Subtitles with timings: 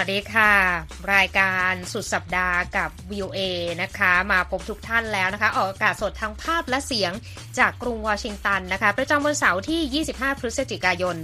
[0.00, 0.52] วัสดีค่ะ
[1.14, 3.40] รายการสุดสัปดาห์กับ VOA
[3.82, 7.12] นะคะ มาพบทุกท่านแล้วนะคะ ออกอากาศสดทั้งภาพและเสียง
[7.58, 11.16] จากกรุงวอชิงตันนะคะ ประจำวันเสาร์ที่ 25 พฤศจิกายน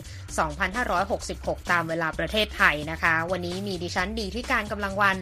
[1.00, 5.16] 2566 ตามเวลาประเทศไทยนะคะ วันนี้มีดิฉันดีที่การกำลังวัน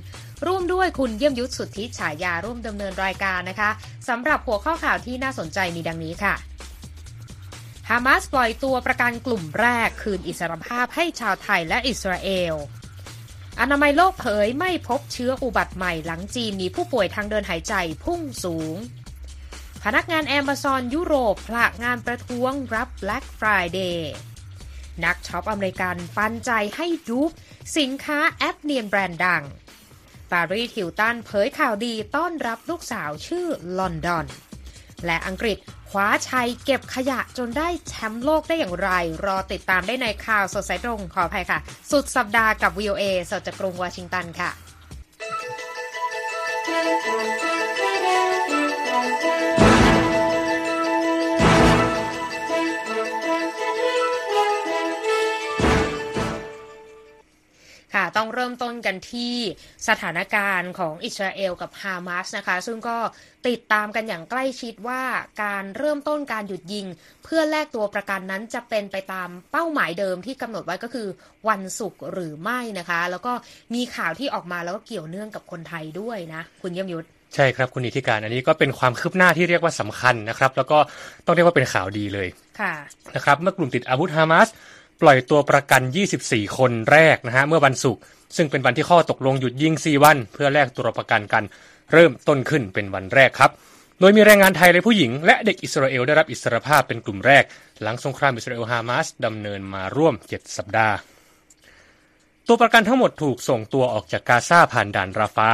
[0.47, 3.70] ร่วมด้วยคุณเยี่ยมยุทธสุทธิฉายาร่วมดำเนินรายการนะคะ
[4.09, 6.34] สำหรับหัวข้อข่าวที่น่าสนใจมีดังนี้ค่ะ
[7.91, 12.56] ฮามาสปล่อยตัวประกันกลุ่มแรกคืนอิสรภาพให้ชาวไทยและอิสราเอล
[13.60, 17.74] อนามัยโลกเผยไม่พบเชื้ออุบัติใหม่หลังจีนมีผู้ป่วยทางเดินหายใจ
[18.05, 18.77] พุ่งสูง
[19.84, 23.98] พนักงานแอม z ซอนยุโรปผละงานประท้วงรับ Black Friday
[25.05, 27.31] นักช็อปอเมริกันปันใจให้ยุค
[27.78, 29.44] สินค้าก๊อปเนียนแบรนด์ดัง
[30.33, 33.47] ปารีสฮิลตันเผยข่าวดีต้อนรับลูกสาวชื่อ
[33.78, 34.27] ลอนดอน
[35.06, 35.58] และอังกฤษ
[35.91, 38.91] คว้าชัยเก็บขยะจนได้แชมป์โลกได้อย่างไร
[39.27, 41.58] รอติดตามได้ในข่าวสดสายตรงขออภัยค่ะ
[41.91, 44.50] สุดสัปดาห์กับ VOA สดจากกรุงวอชิงตันค่ะ
[57.94, 59.34] ค่ะ ต้องเริ่มต้นกันที่
[59.88, 62.98] สถานการณ์ของอิสราเอลกับฮามาสนะคะ ซึ่งก็
[63.48, 65.02] ติดตามกันอย่างใกล้ชิดว่า
[65.42, 66.86] การเริ่มต้นการหยุดยิง
[67.24, 71.08] เพื่อแลกตัวประกันนั้นจะเป็นไปตามเป้าหมายเดิมที่กำหนดไว้ก็คือ
[71.48, 73.33] วันศุกร์หรือไม่นะคะ แล้วก็
[73.74, 80.78] มีข่าวที่ออกมาแล้วก็เกี่ยวเนื่องกับคนไทยด้วยนะ คุณเยี่ยมยุทธใช่ครับคุณอิทธิการอันนี้ก็เป็นความคืบหน้าที่เรียกว่าสำคัญนะครับ แล้วก็
[81.27, 82.28] ต้องเรียกว่าเป็นข่าวดีเลย
[82.61, 82.74] ค่ะ
[83.16, 84.48] นะครับเมื่อกลุ่มติดอาวุธฮามาส
[85.03, 85.83] ปล่อยตัวประกัน
[86.20, 88.03] 24 คนแรกนะฮะเมื่อวันศุกร์
[88.37, 91.45] ซึ่งเป็นวันที่ข้อตกลงหยุดยิง 4 วัน เพื่อแลกตัวประกันกัน
[91.92, 93.51] เริ่มต้นขึ้นเป็นวันแรกครับ
[94.01, 97.45] โดยมีแรงงานไทยและผู้หญิง และเด็กอิสราเอลได้รับอิสรภาพเป็นกลุ่มแรก
[97.83, 100.97] หลังสงครามอิสราเอลฮามาสดำเนินมาร่วม 7 สัปดาห์
[102.47, 105.51] ตัวประกันทั้งหมดถูกส่งตัวออกจากกาซาผ่านด่านราฟา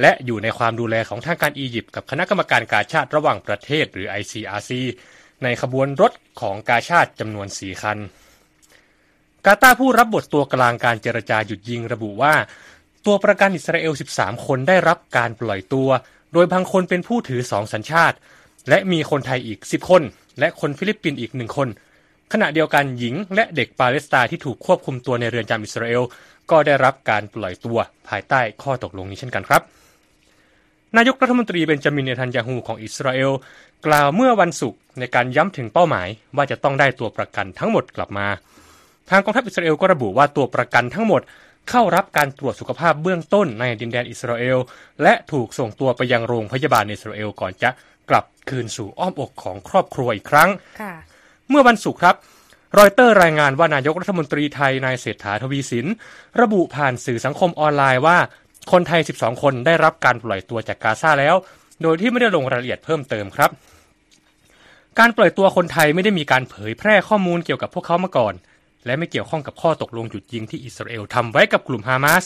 [0.00, 4.70] และอยู่ในความดูแลของทางการอียิปต์กับคณะกรรมการกาชาติระหว่างประเทศหรือ ICRC
[5.42, 7.98] ในขบวนรถของกาชาติจำนวน 4 คัน
[9.46, 12.34] กาตาผู้รับบทตัวกลางการเจรจาหยุดยิงระบุว่า
[13.06, 15.88] ตัวประกันอิสราเอล 13 คนได้รับการปล่อยตัว
[16.32, 18.16] โดยบางคนเป็นผู้ถือสองสัญชาติ
[18.68, 20.02] และมีคนไทยอีก 10 คน
[20.38, 21.68] และคนฟิลิปปินส์อีกหนึ่งคน
[22.32, 26.02] ขณะเดียวกันหญิงและเด็กปาเลสไตน์ที่ถูกควบคุมตัวในเรือนจำอิสราเอล
[26.50, 27.78] ก็ได้รับการปล่อยตัว
[28.08, 29.62] ภายใต้ข้อตกลงนี้เช่นกันครับ
[30.96, 33.32] นายกรัฐมนตรีเบนจามินเนทันยาฮูของอิสราเอล
[33.86, 38.26] กล่าวเมื่อวันศุกร์ในการย้ำถึงเป้าหมายว่าจะต้องได้ตัวประกันทั้งหมดกลับมา
[39.10, 41.22] ทางกองทัพอิสราเอลก็ระบุว่าตัวประกันทั้งหมด
[41.70, 44.58] เข้ารับการตรวจสุขภาพเบื้องต้นในดินแดนอิสราเอล
[45.02, 47.70] และถูกส่งตัวไปยังโรงพยาบาลในอิสราเอลก่อนจะ
[48.10, 50.50] กลับคืนสู่อ้อมอกของครอบครัวอีกครั้ง
[50.80, 50.94] ค่ะ
[51.48, 52.14] เมื่อวันศุกร์ครับ
[52.78, 55.86] รอยเตอร์รายงานว่านายกรัฐมนตรีไทยนายเศรษฐาทวีสิน
[56.40, 58.18] ระบุผ่านสื่อสังคมออนไลน์ว่า
[58.72, 61.36] คนไทย 12 คนได้รับการปล่อยตัวจากกาซาแล้ว
[61.82, 63.50] โดยที่ไม่ได้ลงรายละเอียดเพิ่มเติมครับ
[64.98, 68.34] การปล่อยตัวคนไทยไม่ได้มีการเผยแพร่ข้อมูลเกี่ยวกับพวกเขามาก่อน
[68.86, 72.24] และไม่เกี่ยวข้องกับข้อตกลงหยุดยิงที่อิสราเอลทำไว้กับกลุ่มฮามาส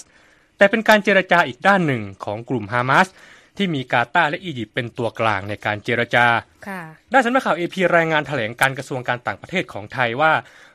[0.58, 3.08] แต่เป็นการเจรจาอีกด้านหนึ่งของกลุ่มฮามาส
[3.56, 6.26] ที่มีกาตาร์และอียิปต์เป็นตัวกลางในการเจรจา
[6.68, 6.80] ค่ะ
[7.12, 10.32] ด้านสำนักข่าวเอพีรายงานแถลงการกระทรวงการต่างประเทศของไทยว่า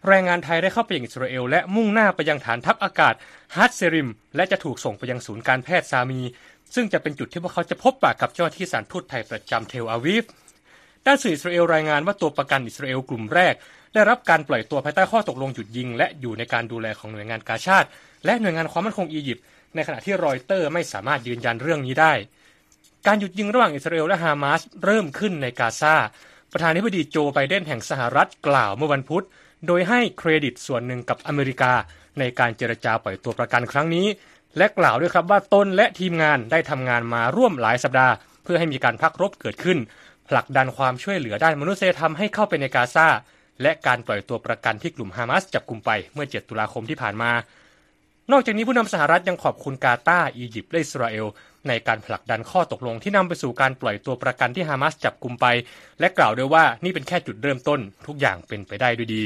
[0.08, 3.14] แรงงานไทยได้เข้าไปยังอิสราเอลและมุ่งหน้าไปยังฐานทัพอากาศ
[3.56, 6.22] ฮัตเซริม และจะถูกส่งไปยังศูนย์การแพทย์ซามี
[6.76, 10.24] ซึ่งจะเป็นจุดที่พวกเขาจะพบปะกับเจ้าหน้าที่สถารทูตไทยประจำเทลอาวีฟ
[11.06, 13.54] ด้านสื่ออิสราเอลรายงานว่าตัวประกันอิสราเอลกลุ่มแรก
[13.94, 17.88] ได้รับการปล่อยตัวภายใต้ข้อตกลงหยุดยิง และอยู่ในการดูแลของหน่วยงานกาชาติ
[18.26, 19.44] และหน่วยงานความมั่นคงอียิปต์
[19.76, 22.14] ในขณะที่รอยเตอร์ไม่สามารถยืนยันเรื่องนี้ได้
[23.08, 25.96] การหยุดยิงระหว่างอิสราเอลและฮามาสเริ่มขึ้นในกาซา
[26.52, 29.24] ประธานาธิบดีโจไบเดนแห่งสหรัฐกล่าวเมื่อวันพุธ
[29.68, 31.74] โดยให้เครดิตส่วนหนึ่งกับอเมริกา
[32.20, 34.08] ในการเจรจาปล่อยตัวประกันครั้งนี้
[34.58, 38.14] และกล่าวด้วยครับว่าตนและทีมงานได้ทำงานมาร่วมหลายสัปดาห์
[38.44, 39.78] เพื่อให้มีการพักรบเกิดขึ้น
[40.30, 43.08] ผลักดันความช่วยเหลือด้านมนุษยธรรมให้เข้าไปในกาซา
[43.62, 47.32] และการปล่อยตัวประกันที่กลุ่มฮามาสจับกลุ่มไปเมื่อ 7 ตุลาคมที่ผ่านมา
[48.32, 51.26] นอกจากนี้ผู้นำสหรัฐยังขอบคุณกาตาร์อียิปต์และอิสราเอล
[51.68, 55.46] ในการผลักดันข้อตกลงที่นำไปสู่การปล่อยตัวประกันที่ฮามาสจับกลุ่มไป
[56.00, 59.24] และกล่าวด้วยว่านี่เป็นแค่จุดเริ่มต้นทุกอย่างเป็นไปได้ด้วยดี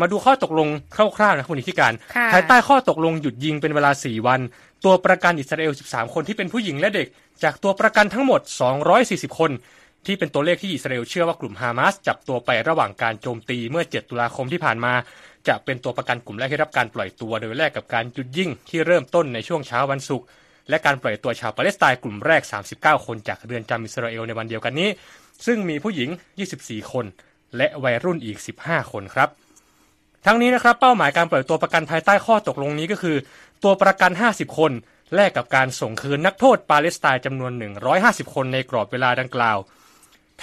[0.00, 0.68] มาดูข้อตกลง
[1.16, 4.40] คร่าวๆนะคุณอิทธิการค่ะภายใต้ข้อตกลงหยุดยิงเป็นเวลา 4 วัน
[4.84, 7.06] ตัวประกันอิสราเอล 13 คนที่เป็นผู้หญิงและเด็ก
[7.42, 8.40] จากตัวประกันทั้งหมด
[8.90, 9.50] 240 คน
[10.06, 14.92] ที่เป็นตัวเลขที่อิสราเอลเชื่อว่ากลุ่มฮามาสจับตัวไประหว่างการโจมตีเมื่อ 7 ตุลาคมที่ผ่านมา
[15.48, 20.26] จะเป็นตัวประกันกลุ่มแรกที่รับการปล่อยตัวโดยแลกกับการหยุดยิงที่เริ่มต้นในช่วงเช้าวันศุกร์
[20.68, 22.42] และการปล่อยตัวชาวปาเลสไตน์กลุ่มแรก
[22.74, 24.88] 39 คนจากเรือนจำอิสราเอลในวันเดียวกันนี้
[25.46, 26.10] ซึ่งมีผู้หญิง
[26.50, 27.04] 24 คน
[27.56, 29.28] และวัยรุ่นอีก 15 คนครับ
[30.26, 33.16] ทั้งนี้นะครับเป้าหมายการปล่อยตัวประกันภายใต้ข้อตกลงนี้ก็คือ
[33.64, 34.72] ตัวประกัน 50 คน
[35.14, 37.52] แลกกับการส่งคืนนักโทษปาเลสไตน์จำนวน
[37.92, 39.58] 150 คนในกรอบเวลาดังกล่าว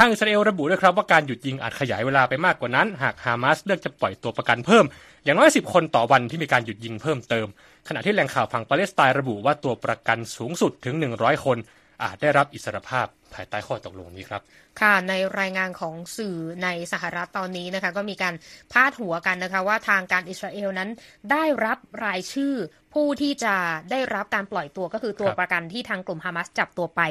[0.02, 4.86] ทางอิสราเอลระบุด้วยครับว่าการหยุดยิงอาจขยายเวลาไปมากกว่านั้น หากฮามาสเลือกจะปล่อยตัวประกันเพิ่ม
[5.24, 7.48] อย่างน้อย 10 คนต่อวันที่มีการหยุดยิงเพิ่มเติม
[7.88, 11.58] ขณะที่แหล่งข่าวฝั่งปาเลสไตน์ระบุว่าตัวประกันสูงสุดถึง 100 คน
[12.04, 14.42] อาจได้รับอิสรภาพภายใต้ข้อตกลงนี้ครับ
[14.82, 18.34] ค่ะ ในรายงานของสื่อในสหรัฐตอนนี้นะคะ ก็มีการ
[18.72, 20.90] พาดหัวกันนะคะ ว่าทางการอิสราเอลนั้น
[21.32, 22.54] ได้รับรายชื่อ
[22.94, 23.56] ผู้ที่จะ
[23.92, 27.02] ได้รับการปล่อยตัวก็คือตัวประกันที่ทางกลุ่มฮามาสจับตัวไป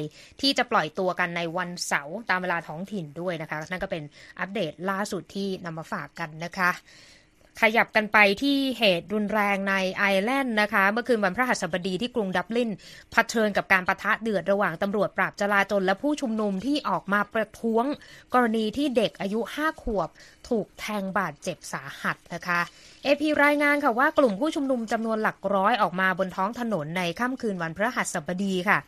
[0.41, 4.03] ที่จะปล่อยตัวกันในวันเสาร์ตามเวลาท้องถิ่นด้วยนะคะ นั่นก็เป็น
[4.41, 6.71] อัปเดตล่าสุดที่นำมาฝากกันนะคะ
[7.61, 12.71] ขยับกันไปที่เหตุรุนแรงในไอร์แลนด์นะคะ เมื่อคืนวันพระหัสบดีที่กรุงดับลิน
[13.13, 17.85] เผชิญกับการประทะเดือดระหว่างตำรวจปราบจลาจลและผู้ชุมนุมที่ออกมาประท้วง
[18.35, 20.09] กรณีที่เด็กอายุ 5 ขวบ
[20.49, 22.61] ถูกแทงบาดเจ็บสาหัสนะคะ
[23.05, 28.79] เอพีรายงานค่ะว่ากลุ่มผู้ชุมนุมจำนวนหลักร้อยออกมาบนท้องถนนในค่ำคืนวันพระหัสบดีค่ะ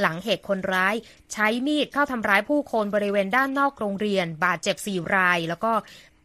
[0.00, 0.94] หลังเหตุคนร้าย
[1.32, 5.72] ใช้มีดเข้าทำร้ายผู้คนบริเวณด้านนอกโรงเรียน บาดเจ็บสี่ราย แล้วก็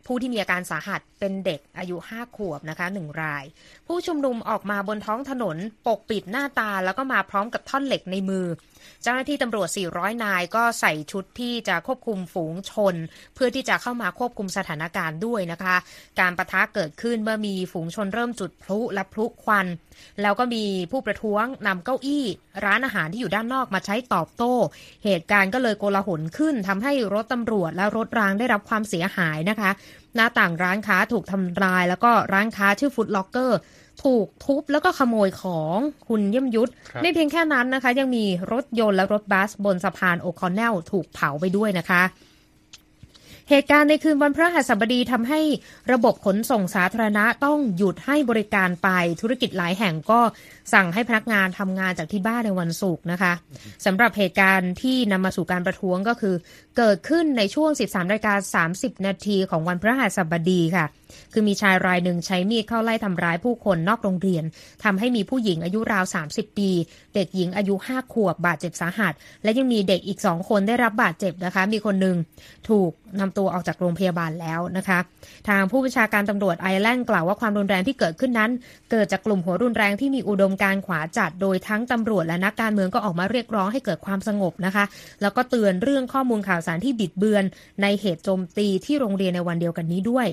[0.05, 3.43] ผู้ที่มีอาการสาหัสเป็นเด็กอายุ 5 ขวบนะคะหนึ่งราย
[3.87, 5.57] ผู้ชุมนุมออกมาบนท้องถนน
[5.87, 8.45] ปกปิดหน้าตาแล้วก็มาพร้อมกับท่อนเหล็กในมือ
[9.03, 12.95] เจ้าหน้าที่ตำรวจ 400 นายก็ใส่ชุดที่จะควบคุมฝูงชน
[13.35, 15.75] เพื่อที่จะเข้ามาควบคุมสถานการณ์ด้วยนะคะ
[16.19, 19.67] การประทะเกิดขึ้นเมื่อมีฝูงชนเริ่มจุดพลุและพลุควัน
[20.21, 22.25] แล้วก็มีผู้ประท้วงนำเก้าอี้
[22.65, 24.53] ร้านอาหารที่อยู่ด้านนอกมาใช้ตอบโต้
[25.05, 29.71] เหตุการณ์ก็เลยโกลาหลขึ้นทำให้รถตำรวจและรถรางได้รับความเสียหายนะคะ
[30.15, 33.59] หน้าต่างร้านค้าถูกทำลาย แล้วก็ร้านค้าชื่อฟุตล็อกเกอร์
[34.03, 35.77] ถูกทุบแล้วก็ขโมยของ
[36.07, 42.03] คุณเยี่ยมยุทธครับไม่เพียงแค่นั้นนะคะ ยังมีรถยนต์และรถบัสบนสะพานโอคอนเนลถูกเผาไปด้วยนะคะ
[43.49, 45.39] เหตุการณ์ในคืนวันพระหัสบดีทำให้
[45.91, 48.89] ระบบขนส่งสาธารณะต้องหยุดให้บริการไป
[49.21, 50.21] ธุรกิจหลายแห่งก็
[50.73, 53.33] สั่งให้พนักงานทำงานจากที่บ้านในวันศุกร์นะคะ
[53.85, 56.35] สำหรับเหตุการณ์ที่นำมาสู่การประท้วงก็คือ
[56.77, 60.85] เกิดขึ้นในช่วง 13นาฬิกา30 นาทีของวันพระหัสบดีค่ะ
[61.33, 64.43] คือมีชายรายหนึ่งใช้มีดเข้าไล่ทำร้ายผู้คนนอกโรงเรียน
[64.83, 66.69] ทำให้มีผู้หญิงอายุราว 30 ปี
[67.15, 72.15] เด็กหญิงอายุ 5 ขวบบาดเจ็บสาหัส และยังมีเด็กอีก2คนได้รับบาดเจ็บนะคะ มีคนหนึ่ง
[72.69, 74.99] ถูกนำตัวออกจากโรงพยาบาลแล้วนะคะ
[75.49, 78.51] ทางผู้บัญชาการตำรวจไอร์แลนด์กล่าวว่าความรุนแรงที่เกิดขึ้นนั้น
[78.91, 84.85] เกิดจากกลุ่มหัวรุนแรงที่มีอุดมการขวาจัดโดยทั้งตำรวจและนักการเมืองก็ออกมาเรียกร้องให้เกิดความสงบนะคะ
[85.21, 87.43] แล้วก็เตือนเรื่องข้อมูลข่าวสารที่บิดเบือน
[87.81, 90.27] ในเหตุโจมตีที่โรงเรียนในวันเดียวกันนี้ด้วย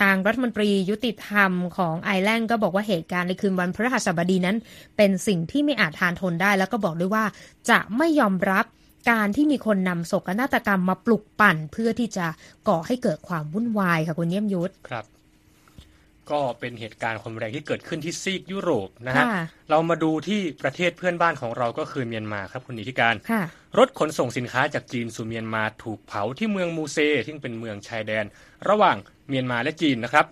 [0.00, 4.56] ทางรัฐมนตรียุติธรรมของไอร์แลนด์ก็บอกว่าเหตุการณ์ในคืนวันพฤหัสบดีนั้น
[4.96, 7.24] เป็นสิ่งที่ไม่อาจทานทนได้ แล้วก็บอกด้วยว่า
[7.70, 8.64] จะไม่ยอมรับ
[9.10, 12.26] การที่มีคนนำโศกนาฏกรรมมาปลุกปั่น เพื่อที่จะ
[12.68, 15.04] ก่อให้เกิดความวุ่นวายค่ะคุณเยี่ยมยุทธครับ
[16.32, 23.42] ก็เป็นเหตุการณ์ความรุนแรงที่เกิดขึ้นที่ซีกยุโรปนะฮะค่ะเรามาดูที่ประเทศเพื่อนบ้านของเราก็คือเมียนมาครับคุณนิติการค่ะ
[23.78, 28.24] รถขนส่งสินค้าจากจีนสู่เมียนมาถูกเผาที่เมืองมูเซซึ่งเป็นเมืองชายแดน
[28.68, 28.96] ระหว่าง
[29.28, 30.26] เมียนมาและจีนนะครับ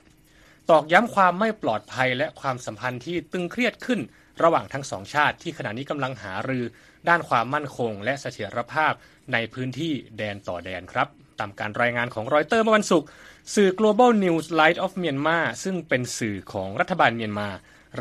[0.70, 4.00] ตอกย้ำความไม่ปลอดภัยและความสัมพันธ์ที่ตึงเครียดขึ้น
[4.42, 6.64] ระหว่างทั้งสองชาติที่ขณะนี้กำลังหารือ
[7.08, 8.92] ด้านความมั่นคง และเสถียรภาพ
[9.32, 11.08] ในพื้นที่แดนต่อแดนครับ
[11.40, 13.08] ตามการรายงานของรอยเตอร์เมื่อวันศุกร์
[13.54, 17.48] สื่อ Global News Light of Myanmar ซึ่งเป็นสื่อของรัฐบาลเมียนมา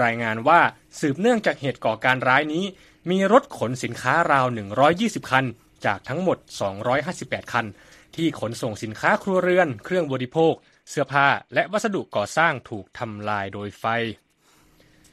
[0.03, 0.61] รายงานว่า
[0.99, 2.65] สืบเนื่องจากเหตุก่อการร้ายนี้
[3.11, 4.47] มีรถขนสินค้าราว
[4.89, 5.45] 120 คัน
[5.85, 6.37] จากทั้งหมด
[6.95, 7.65] 258 คัน
[8.15, 10.53] ที่ขนส่งสินค้าครัวเรือน เครื่องบริโภค
[10.89, 13.85] เสื้อผ้า และวัสดุก่อสร้างถูกทำลายโดยไฟ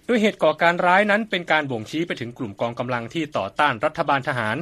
[0.06, 4.56] โดยเหตุก่อการร้ายนั้นเป็นการบ่งชี้ไปถึงกลุ่มกองกำลังที่ต่อต้านรัฐบาลทหาร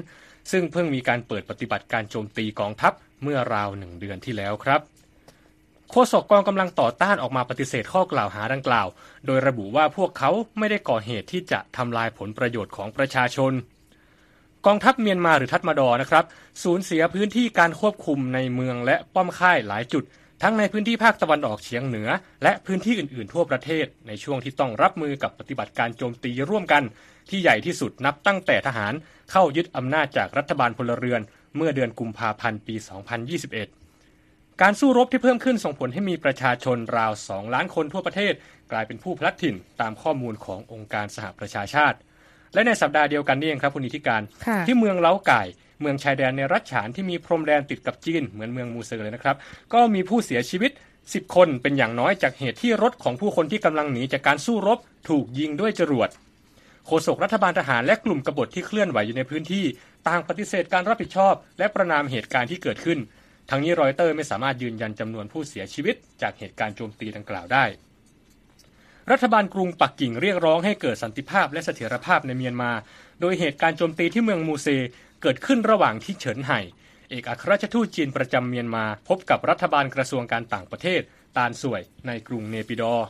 [0.53, 4.92] ซึ่งเพิ่งมีการเปิดปฏิบัติการโจมตีกองทัพเมื่อราวหนึ่งเดือนที่แล้วครับ
[5.95, 8.87] โฆษกกองกำลังต่อต้านออกมาปฏิเสธข้อกล่าวหาดังกล่าว
[9.27, 13.53] โดยระบุว่าพวกเขาไม่ได้ก่อเหตุที่จะทำลายผลประโยชน์ของประชาชน
[14.67, 16.25] กองทัพเมียนมาหรือทัตมาดอ์นะครับ
[16.63, 20.05] สูญเสียพื้นที่การควบคุมในเมืองและป้อมค่ายหลายจุด
[20.43, 22.09] ทั้งในพื้นที่ภาคตะวันออกเฉียงเหนือ
[22.43, 26.83] และพื้นที่อื่นๆ ทั่วประเทศ ในช่วงที่ต้องรับมือกับปฏิบัติการโจมตีร่วมกัน
[27.29, 28.93] ที่ใหญ่ที่สุดนับตั้งแต่ทหาร
[29.31, 31.21] เข้ายึดอำนาจจากรัฐบาลพลเรือน
[31.57, 33.82] เมื่อเดือนกุมภาพันธ์ปี 2021
[34.63, 38.33] การสู้รบที่เพิ่มขึ้นส่งผลให้มีประชาชนราว 2 ล้านคนทั่วประเทศ
[38.73, 41.97] กลายเป็นผู้พลัดถิ่นตามข้อมูลขององค์การสหประชาชาติ
[42.55, 45.43] และในสัปดาห์เดียวกันนี่เองครับคุณนิติการค่ะที่เมืองเล้าไก่
[45.81, 49.37] เมืองชายแดนในรัฐฉานที่มีพรมแดนติดกับจีนเหมือนเมืองมูเซอร์เลยนะครับ
[49.73, 50.71] ก็มีผู้เสียชีวิต
[51.03, 54.79] 10 คนเป็นอย่างน้อยจากเหตุที่รถของผู้คนที่กำลังหนีจากการสู้รบ
[55.09, 56.09] ถูกยิงด้วยจรวด
[56.87, 59.65] โฆษกรัฐบาลทหารและกลุ่มกบฏที่เคลื่อนไหวอยู่ในพื้นที่
[60.09, 62.99] ต่างปฏิเสธการรับผิดชอบ และประนามเหตุการณ์ที่เกิดขึ้น
[63.51, 67.65] ทั้งนี้รอยเตอร์ไม่สามารถยืนยันจำนวนผู้เสียชีวิต จากเหตุการณ์โจมตีดังกล่าวได้
[69.11, 72.73] รัฐบาลกรุงปักกิ่งเรียกร้องให้เกิดสันติภาพและเสถียรภาพในเมียนมา
[73.21, 74.69] โดยเหตุการณ์โจมตีที่เมืองมูเซ
[75.23, 76.61] เกิดขึ้นระหว่างที่เฉินไห่
[77.11, 81.01] เอกอัครราชทูตจีนประจำเมียนมา พบกับรัฐบาลกระทรวงการต่างประเทศ
[81.37, 83.07] ตานสวยในกรุงเนปิดอร์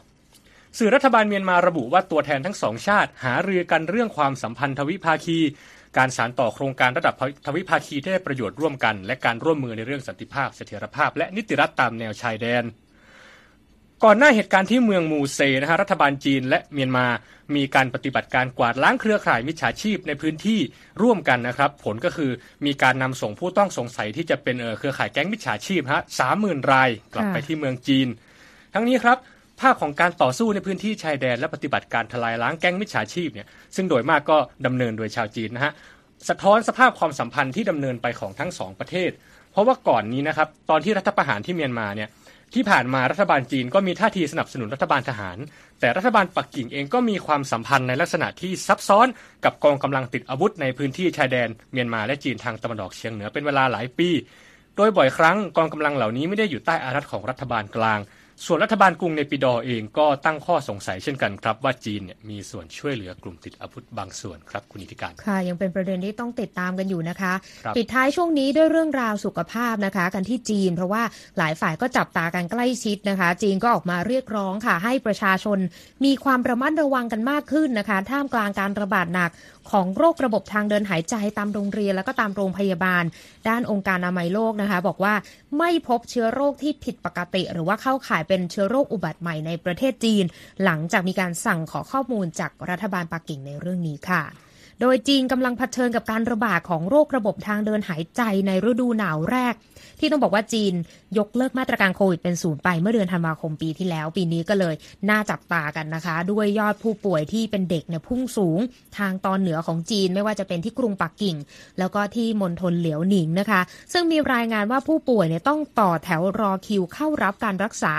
[0.78, 5.38] สื่อรัฐบาลเมียนมาระบุว่าตัวแทนทั้งสองชาติ หารือกันเรื่องความสัมพันธ์ทวิภาคี
[5.96, 7.14] การสานต่อโครงการระดับ
[7.46, 12.64] ทวิภาคีที่ได้ประโยชน์ร่วมกัน และการร่วมมือในเรื่องสันติภาพ เสถียรภาพ และนิติรัฐตามแนวชายแดน
[14.04, 17.06] ก่อนหน้าเหตุการณ์ที่เมืองมูเซนะฮะรัฐบาลจีนและเมียนมา
[17.56, 20.60] มีการปฏิบัติการกวาดล้างเครือข่ายมิจฉาชีพในพื้นที่
[21.02, 22.30] ร่วมกันนะครับ ผลก็คือ
[22.66, 28.08] มีการนำส่งผู้ต้องสงสัยที่จะเป็นเครือข่ายแก๊งมิจฉาชีพฮะสามหมื่นรายกลับไปที่เมืองจีน
[28.74, 29.18] ทั้งนี้ครับ
[29.62, 35.72] ภาพของการต่อสู้ในพื้นที่ชายแดนและปฏิบัติการทลายล้างแก๊งมิจฉาชีพเนี่ยซึ่งโดยมากก็ดำเนินโดยชาวจีนนะฮะ
[36.28, 39.10] สะท้อนสภาพความสัมพันธ์ที่ดำเนินไปของทั้งสองประเทศ
[39.52, 42.08] เพราะว่าก่อนนี้นะครับตอนที่รัฐประหารที่เมียนมาเนี่ย
[42.54, 45.38] ที่ผ่านมารัฐบาลจีนก็มีท่าทีสนับสนุนรัฐบาลทหาร
[45.80, 49.06] แต่รัฐบาลปักกิ่งเองก็มีความสัมพันธ์ในลักษณะที่ซับซ้อน
[49.44, 54.08] กับกองกำลังติดอาวุธในพื้นที่ชายแดนเมียนมาและจีนทางตะวันออกเฉียงเหนือเป็นเวลาหลายปี
[54.76, 58.00] โดยบ่อยครั้งกองกำลังเหล่านี้ไม่ได้อยู่ใต้อานัตของรัฐบาลกลาง
[58.46, 67.32] ส่วนรัฐบาลกรุงเนปิดอเองก็ตั้งข้อสงสัยเช่นกันครับ ว่าจีนเนี่ยมีส่วนช่วยเหลือกลุ่มติดอาวุธบางส่วนครับคุณนิติการ ค่ะ ยังเป็นประเด็นที่ต้องติดตามกันอยู่นะคะ
[67.76, 71.02] ปิดท้ายช่วงนี้ด้วยเรื่องราวสุขภาพนะคะ กันที่จีน เพราะว่า
[71.38, 75.58] หลายฝ่ายก็จับตากันใกล้ชิดนะคะ จีนก็ออกมาเรียกร้องค่ะ ให้ประชาชน
[76.04, 79.30] มีความระมัดระวังกันมากขึ้นนะคะ ท่ามกลางการระบาดหนัก
[79.70, 83.04] ของโรคระบบทางเดินหายใจตามโรงเรียนและก็ตามโรงพยาบาล
[83.48, 85.14] ด้านองค์การอนามัยโลกนะคะ บอกว่า
[85.58, 90.24] ไม่พบเชื้อโรคที่ผิดปกติ หรือว่าเข้าข่ายเป็นเชื้อโรคอุบัติใหม่ในประเทศจีน
[90.64, 94.22] หลังจากมีการสั่งขอข้อมูลจากรัฐบาลปักกิ่งในเรื่องนี้ค่ะ
[94.84, 99.54] โดยจีนกำลังเผชิญกับการระบาดของโรคระบบทางเดินหายใจในฤดูหนาวแรก
[100.00, 100.74] ที่ต้องบอกว่าจีน
[101.18, 104.74] ยกเลิกมาตรการโควิดเป็นศูนย์ไปเมื่อเดือนธันวาคมปีที่แล้ว ปีนี้ก็เลย
[105.10, 108.58] น่าจับตากันนะคะ ด้วยยอดผู้ป่วยที่เป็นเด็กเนี่ยพุ่งสูง
[108.98, 111.36] ทางตอนเหนือของจีนไม่ว่าจะเป็นที่กรุงปักกิ่ง
[111.78, 113.60] แล้วก็ที่มณฑลเหลียวหนิงนะคะ
[113.92, 117.92] ซึ่งมีรายงานว่าผู้ป่วยเนี่ยต้องต่อแถวรอคิวเข้ารับการรักษา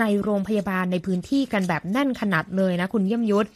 [0.00, 3.48] ในโรงพยาบาลในพื้นที่กันแบบแน่นขนาดเลยนะคุณเยี่ยมยุทธ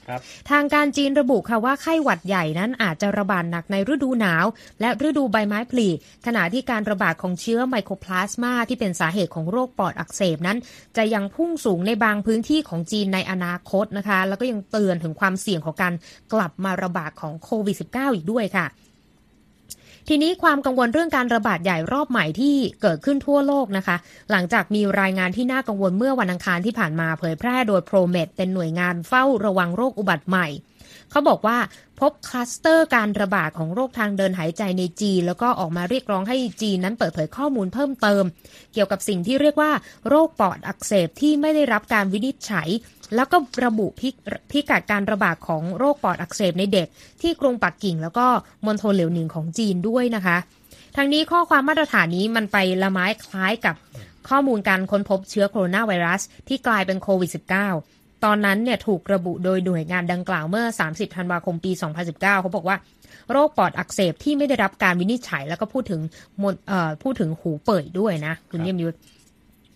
[0.51, 4.45] ทางการจีนระบุค่ะว่าไข้หวัดใหญ่นั้นอาจจะระบาดหนักในฤดูหนาว
[4.81, 5.89] และฤดูใบไม้ผลิ
[6.27, 10.59] ขณะที่การระบาดของเชื้อไมโครพลาสมาที่เป็นสาเหตุของโรคปอดอักเสบนั้น
[10.97, 15.95] จะยังพุ่งสูงในบางพื้นที่ของจีนในอนาคตนะคะ แล้วก็ยังเตือนถึงความเสี่ยงของการ
[16.33, 18.67] กลับมาระบาดของโควิด -19 อีกด้วยค่ะ
[20.09, 23.97] ทีนี้ความกังวลเรื่องการระบาดใหญ่รอบใหม่ที่เกิดขึ้นทั่วโลกนะคะ
[24.31, 30.47] หลังจากมีรายงานที่น่ากังวลเมื่อวันอังคารที่ผ่านมาเผยแพร่โดย ProMED เป็นหน่วยงานเฝ้าระวังโรคอุบัติใหม่
[31.15, 31.59] เขาบอกว่า
[32.01, 38.25] พบคลัสเตอร์การระบาดของโรคทางเดินหายใจในจีน แล้วก็ออกมาเรียกร้องให้จีนนั้นเปิดเผยข้อมูลเพิ่มเติม
[38.73, 39.73] เกี่ยวกับสิ่งที่เรียกว่า
[40.09, 42.69] โรคปอดอักเสบที่ไม่ได้รับการวินิจฉัย
[43.15, 44.09] แล้วก็ระบุพิ
[44.51, 46.89] พิกัดการระบาดของโรคปอดอักเสบในเด็ก
[47.23, 48.27] ที่กรุงปักกิ่ง แล้วก็
[48.67, 50.37] มณฑลเหลียวหนิงของจีนด้วยนะคะ
[50.97, 53.75] ทางนี้ข้อความมาตรฐานนี้มันไปละไม้คล้ายกับ
[54.29, 57.94] ข้อมูลการค้นพบเชื้อโคโรนาไวรัส ที่กลายเป็นโควิด -19
[58.25, 62.77] ตอนนั้นเนี่ยถูกระบุโดยหน่วยงานดังกล่าวเมื่อ 30 ธันวาคมปี 2019 เขาบอกว่า
[63.31, 66.01] โรคปอดอักเสบที่ไม่ได้รับการวินิจฉัย แล้วก็พูดถึง
[67.03, 68.97] พูดถึงหูเปิดด้วยนะคุณเยี่ยมยุทธ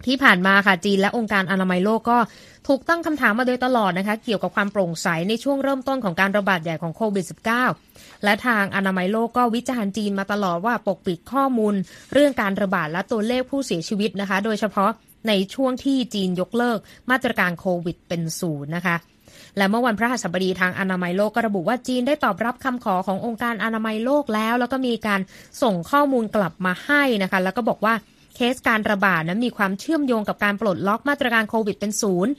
[0.06, 2.18] ที่ผ่านมาค่ะจีนและองค์การอนามัยโลกก็
[2.68, 7.26] ถูกตั้งคำถามมาโดยตลอดนะคะ เกี่ยวกับความโปร่งใสในช่วงเริ่มต้นของการระบาดใหญ่ของโควิด
[7.74, 11.74] -19 และทางอนามัยโลกก็วิจารณ์จีนมาตลอดว่าปกปิดข้อมูล
[12.12, 14.90] เรื่องการระบาดและตัวเลขผู้เสียชีวิตนะคะ โดยเฉพาะ
[15.28, 16.78] ในช่วงที่จีนยกเลิก
[17.10, 18.96] มาตรการโควิดเป็นศูนย์นะคะ
[19.56, 25.20] และเมื่อวันพระหัสบดีทางอนามัยโลกก็ระบุว่าจีนได้ตอบรับคำขอขององค์การอนามัยโลกแล้ว แล้วก็มีการ
[25.62, 27.94] ส่งข้อมูลกลับมาให้นะคะ แล้วก็บอกว่า
[28.34, 32.32] เคสการระบาดนั้นมีความเชื่อมโยงกับการปลดล็อกมาตรการโควิดเป็นศูนย์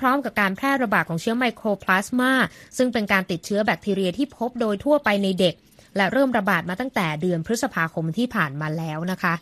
[0.00, 2.30] พร้อม ๆ กับการแพร่ระบาดของเชื้อไมโครพลาสมา
[2.76, 5.54] ซึ่งเป็นการติดเชื้อแบคทีเรียที่พบโดยทั่วไปในเด็ก
[5.96, 9.34] และเริ่มระบาดมาตั้งแต่เดือนพฤษภาคมที่ผ่านมาแล้วนะคะ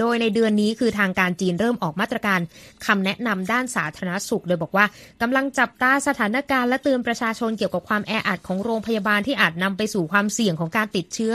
[0.00, 2.40] โดยในเดือนนี้คือทางการจีนเริ่มออกมาตรการ
[2.86, 4.84] คำแนะนำด้านสาธารณสุข โดยบอกว่า
[5.22, 11.34] กำลังจับตาสถานการณ์และเตือนประชาชนเกี่ยวกับความแออัดของโรงพยาบาลที่อาจนำไปสู่ความเสี่ยงของการติดเชื้อ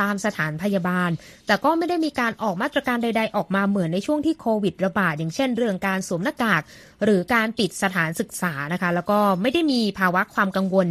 [0.00, 1.10] ตามสถานพยาบาล
[1.46, 6.62] แต่ก็ไม่ได้มีการออกมาตรการใด ๆ ออกมาเหมือนในช่วงที่โควิดระบาดอย่างเช่น เรื่องการสวมหน้ากาก
[7.04, 10.86] หรือการปิดสถานศึกษานะคะ แล้วก็ไม่ได้มีภาวะความกังวล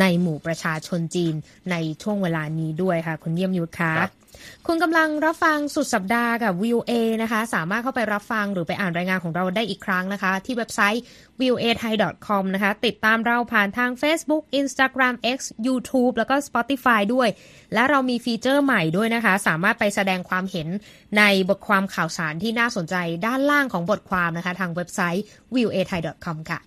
[0.00, 1.34] ในหมู่ประชาชนจีน
[1.70, 4.21] ในช่วงเวลานี้ด้วยค่ะคุณเยี่ยมยุทธค่ะ
[4.66, 11.02] คุณกำลังรับฟังสุดสัปดาห์กับ VOA นะคะ สามารถเข้าไปรับฟังหรือไปอ่านรายงานของเราได้อีกครั้งนะคะ ที่เว็บไซต์
[11.40, 11.94] voa thai
[12.26, 17.28] com นะคะ ติดตามเราผ่านทาง Facebook Instagram X YouTube แล้วก็ Spotify ด้วย
[17.74, 20.68] และเรามีฟีเจอร์ใหม่ด้วยนะคะ สามารถไปแสดงความเห็น
[21.18, 22.94] ในบทความข่าวสารที่น่าสนใจ
[23.26, 26.60] ด้านล่างของบทความนะคะ ทางเว็บไซต์ voa thai com ค่ะ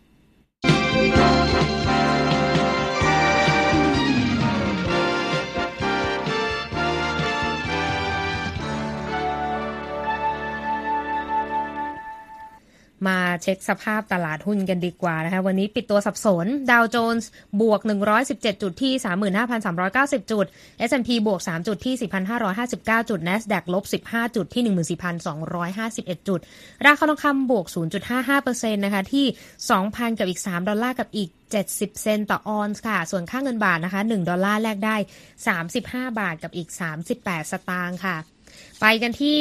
[13.08, 17.30] มาเช็คสภาพตลาดหุ้นกันดีกว่านะคะ วันนี้ปิดตัวสับสน ดาวโจนส์
[17.62, 17.80] บวก
[18.22, 18.94] 117 จุดที่
[19.64, 20.46] 35,390 จุด
[20.90, 21.96] S&P บวก 3 จุดที่
[22.52, 24.98] 4,559 จุด NASDAQ ลบ 15 จุดที่
[25.66, 26.40] 14,251 จุด
[26.86, 27.66] ราคาทองคำบวก
[28.26, 29.26] 0.55%นะคะที่
[29.74, 31.30] 2,000 กับอีก 3 ดอลลาร์กับอีก
[31.66, 34.96] 70 เซนต์ต่อออนซ์ค่ะ ส่วนค่าเงินบาทนะคะ 1 ดอลลาร์แลกได้
[35.58, 36.70] 35 บาทกับอีก
[37.12, 38.18] 38 สตางค์ค่ะ
[38.82, 39.40] ไปกันที่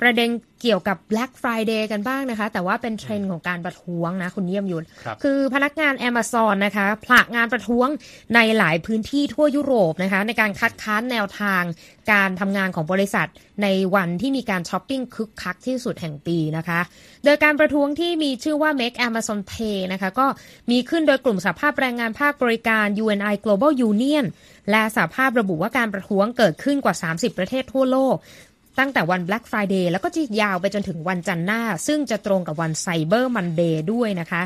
[0.00, 0.28] ประเด็น
[0.62, 7.88] เกี่ยวกับ Black Friday กันบ้างนะคะ แต่ว่าเป็นเทรนด์ของการประท้วงนะ คุณเยี่ยมยุทธครับคือพนักงาน Amazon นะคะผละงานประท้วง
[8.34, 11.62] ในหลายพื้นที่ทั่วยุโรปนะคะ ในการคัดค้านแนวทาง
[12.12, 13.28] การทำงานของบริษัท
[13.62, 16.80] ในวันที่มีการช้อปปิ้งคึกคักที่สุดแห่งปีนะคะ
[17.24, 20.26] โดยการประท้วงที่มีชื่อว่า Make Amazon Pay นะคะ ก็
[20.70, 24.24] มีขึ้นโดยกลุ่มสหภาพแรงงานภาคบริการ UNI Global Union
[24.70, 28.16] และสหภาพระบุว่าการประท้วงเกิดขึ้นกว่า 30 ประเทศทั่วโลก
[28.78, 34.42] ตั้งแต่วัน Black Friday แล้วก็จะยาวไปจนถึงวันจันทร์หน้า ซึ่งจะตรงกับวัน Cyber Monday ด้วยนะคะ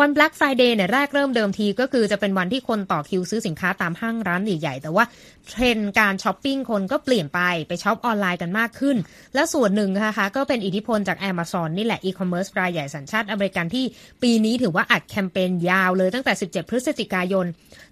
[0.00, 5.04] วัน Black Friday เนี่ยแรกเริ่มเดิมทีก็คือจะเป็นวันที่คนต่อคิวซื้อสินค้าตามห้างร้านใหญ่ๆแต่ว่า
[5.50, 8.96] เทรนด์การช้อปปิ้งคนก็เปลี่ยนไปไปช็อปออนไลน์กันมากขึ้น
[9.34, 13.84] และส่วนหนึ่งนะคะก็เป็นอิทธิพลจาก Amazon นี่แหละอีคอมเมิร์ซรายใหญ่สัญชาติอเมริกันที่
[14.22, 17.46] ปีนี้ถือว่าอัดแคมเปญยาวเลยตั้งแต่ 17 พฤศจิกายน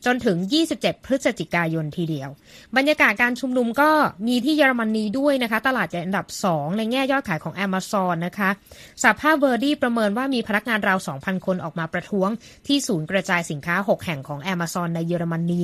[0.04, 0.36] จนถึง
[0.72, 2.28] 27 พฤศจิกายนทีเดียว
[2.76, 3.90] บรรยากาศการชุมนุมก็
[4.28, 8.50] มีที่เยอรมนีด้วยนะคะ ตลาดใหญ่อันดับ 2 ในแง่ยอดขายของ Amazon นะคะ
[9.02, 12.28] สหภาพเวอร์ดี้ประเมินว่ามีพนักงานราว 2,000 คนออกมาประท้วง
[12.66, 15.62] ที่ศูนย์กระจายสินค้า 6 แห่งของ Amazon ในเยอรมนี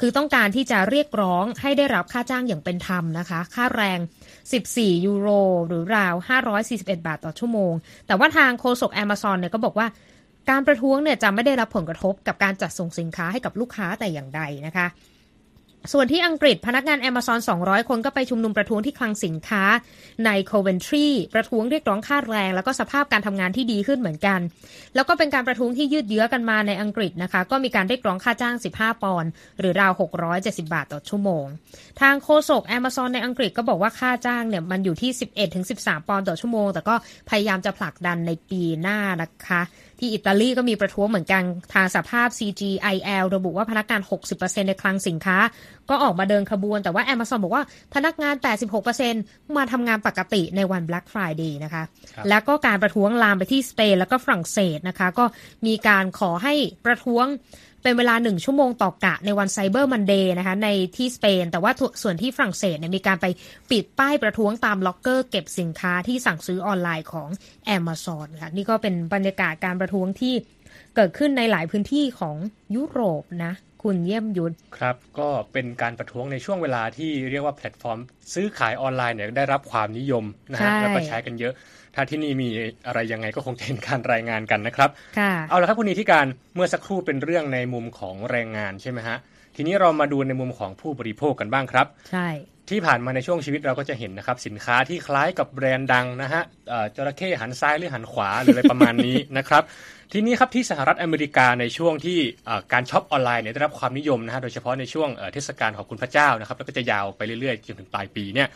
[0.00, 1.25] คือต้องการที่จะเรียกร้อง
[1.60, 3.98] ให้ได้รับค่าจ้างอย่างเป็นธรรมนะคะ ค่าแรง
[4.52, 5.28] 14 ยูโร
[5.66, 6.14] หรือราว
[6.60, 7.72] 541 บาทต่อชั่วโมง
[8.06, 9.86] แต่ว่าทางโฆษก Amazon เนี่ยก็บอกว่า
[10.50, 14.86] การประท้วงเนี่ยจะไม่ได้รับผลกระทบกับการจัดส่งสินค้าให้กับลูกค้าแต่อย่างใดนะคะ
[15.92, 19.64] ส่วนที่อังกฤษพนักงาน Amazon 200 คนก็ไปชุมนุมประท้วงที่คลังสินค้า
[20.26, 24.40] ในโคเวนทรีประท้วงเรียกร้องค่าแรง แล้วก็สภาพการทำงานที่ดีขึ้นเหมือนกัน
[24.94, 29.92] แล้วก็เป็นการประท้วงที่ยืดเยื้อกันมาในอังกฤษนะคะ ก็มีการเรียกร้องค่าจ้าง 15 ปอนด์หรือราว
[30.32, 31.44] 670 บาทต่อชั่วโมง
[32.00, 35.10] ทางโฆษก Amazon ในอังกฤษก็บอกว่าค่าจ้างเนี่ยมันอยู่ที่
[35.60, 36.94] 11-13 ปอนด์ต่อชั่วโมง แต่ก็
[37.30, 39.62] พยายามจะผลักดันในปีหน้านะคะ
[39.98, 41.42] ที่อิตาลีก็มีประท้วงเหมือนกัน
[41.74, 44.00] ทางสภาพ CGIL ระบุว่าพนักงาน
[44.34, 45.38] 60%ในคลังสินค้า
[45.90, 48.34] ก็ออกมาเดินขบวน แต่ว่า Amazon บอกว่าพนักงาน
[48.94, 51.82] 86%มาทำงานปกติในวัน Black Friday นะคะ
[52.14, 55.24] ครับแล้วก็การประท้วงลามไปที่สเปนแล้วก็ฝรั่งเศสนะคะ ก็
[55.66, 56.54] มีการขอให้
[56.86, 57.26] ประท้วง
[57.86, 61.72] เป็นเวลาหนึ่งชั่วโมงต่อกะในวัน Cyber Monday นะคะในที่สเปน แต่ว่า
[62.02, 63.26] ส่วนที่ฝรั่งเศสเนี่ยมีการไป
[63.70, 67.28] ปิดป้ายประท้วงตามล็อกเกอร์เก็บสินค้าที่สั่งซื้อออนไลน์ของ
[67.76, 70.34] Amazon ค่ะนี่ก็เป็นบรรยากาศการประท้วงที่
[70.96, 72.36] เกิดขึ้นในหลายพื้นที่ของ
[72.76, 77.98] ยุโรปนะคุณเยี่ยมยุทธครับก็เป็นการประท้วงในช่วงเวลาที่เรียกว่าแพลตฟอร์ม
[78.34, 81.54] ซื้อขายออนไลน์เนี่ยได้รับความนิยมนะฮะใช่แล้วก็ใช้กันเยอะ
[81.96, 82.48] ถ้าที่นี่มี
[82.86, 89.16] อะไรยังไงก็คงจะเห็นการรายงานกันนะครับค่ะเอาละครับคุณนีที่การเมื่อสักครู่เป็นเรื่องในมุมของแรงงานใช่ไหมฮะ
[89.56, 92.28] ทีนี้เรามาดูในมุมของผู้บริโภคกันบ้างครับ ใช่
[92.70, 99.62] ที่ผ่านมาในช่วงชีวิตเราก็จะเห็นนะครับ สินค้าที่คล้ายกับแบรนด์ดังนะฮะเอ่อจระเข้หันซ้ายหรือหันขวาหรืออะไรประมาณนี้นะครับ
[100.12, 108.48] ทีนี้ครับที่สหรัฐอเมริกาในช่วงที่เอ่อการช็อปออนไลน์เนี่ยได้รับความนิยมนะฮะโดยเฉพาะในช่วงเอ่อเทศกาลขอบคุณพระเจ้านะครับแล้วก็จะยาวไปเรื่อยๆจนถึงปลายปีเนี่ย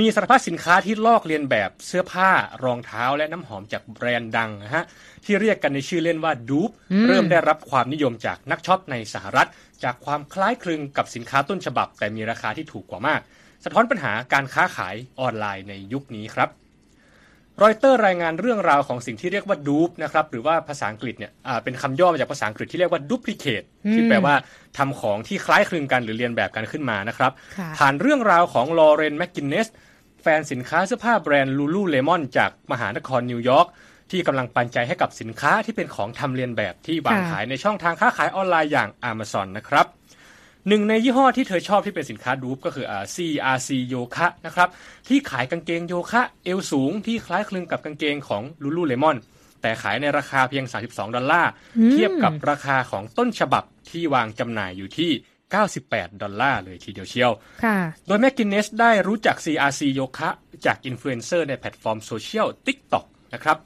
[0.00, 2.30] มีสารพัดสินค้าที่ลอกเลียนแบบเสื้อผ้า
[2.64, 4.84] รองเท้าและน้ำหอมจากแบรนด์ดังนะฮะ
[5.24, 9.48] ที่เรียกกันในชื่อเล่นว่า dupe อืมเริ่มได้รับความนิยมจากนักช็อปในสหรัฐ
[9.84, 13.20] จากความคล้ายคลึงกับสินค้าต้นฉบับ แต่มีราคาที่ถูกกว่ามาก
[13.64, 16.50] สะท้อนปัญหาการค้าขายออนไลน์ในยุคนี้ครับ
[17.62, 24.34] รอยเตอร์รายงานเรื่องราวของสิ่งที่เรียกว่า dupe นะครับหรือว่าภาษาอังกฤษเนี่ยอ่าเป็นคำย่อมาจากภาษาอังกฤษที่เรียกว่า duplicate อืมที่แปลว่า
[24.78, 33.66] ทำของที่คล้ายคลึงกันหรือเลียนแบบกันขึ้นมานะครับค่ะผ่านเรื่องราวของลอเรนแมคกินเนสแฟนสินค้าเสื้อผ้าแบรนด์ลูลูเลมอนจากมหานครนิวยอร์ก
[34.10, 39.86] ที่กำลังปันใจให้กับสินค้าที่เป็นของทำเลียนแบบที่วางค่ะขายในช่องทางค้าขายออนไลน์อย่าง Amazon นะครับ
[40.68, 44.68] หนึ่งในยี่ห้อที่เธอชอบที่เป็นสินค้าดูปก็คืออ่า CRC โยคะนะครับ
[45.08, 49.16] ที่ขายกางเกงโยคะเอวสูงที่คล้ายคลึงกับกางเกงของลูลูเลมอน
[49.62, 55.10] แต่ขายในราคาเพียง 32 ดอลลาร์อืมเทียบกับราคาของต้นฉบับที่วางจำหน่ายอยู่ที่
[55.54, 57.32] 98 ดอลลาร์เลยทีเดียวเชียว
[57.64, 60.30] ค่ะโดยแม c กินเนสได้รู้จัก CRC โยคะ
[60.66, 63.04] จากอินฟลูเอนเซอร์ในแพลตฟอร์มโซเชียล TikTok
[63.34, 63.56] นะครับ